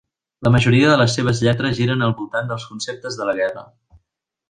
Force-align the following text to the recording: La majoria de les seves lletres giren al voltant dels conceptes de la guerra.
La 0.45 0.51
majoria 0.55 0.87
de 0.91 0.95
les 1.01 1.17
seves 1.19 1.43
lletres 1.47 1.77
giren 1.81 2.03
al 2.07 2.17
voltant 2.23 2.53
dels 2.53 2.69
conceptes 2.73 3.19
de 3.23 3.29
la 3.33 3.37
guerra. 3.43 3.69